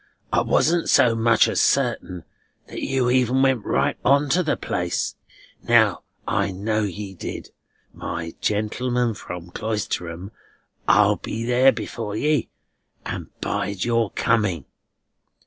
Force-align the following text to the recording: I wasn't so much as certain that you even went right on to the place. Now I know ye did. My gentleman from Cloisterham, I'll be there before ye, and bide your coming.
I 0.33 0.41
wasn't 0.41 0.89
so 0.89 1.13
much 1.13 1.47
as 1.47 1.61
certain 1.61 2.23
that 2.65 2.81
you 2.81 3.11
even 3.11 3.43
went 3.43 3.63
right 3.63 3.97
on 4.03 4.29
to 4.29 4.41
the 4.41 4.57
place. 4.57 5.15
Now 5.61 6.01
I 6.27 6.49
know 6.51 6.81
ye 6.81 7.13
did. 7.13 7.51
My 7.93 8.33
gentleman 8.41 9.13
from 9.13 9.51
Cloisterham, 9.51 10.31
I'll 10.87 11.17
be 11.17 11.43
there 11.45 11.71
before 11.71 12.15
ye, 12.17 12.49
and 13.05 13.27
bide 13.41 13.83
your 13.85 14.09
coming. 14.13 14.65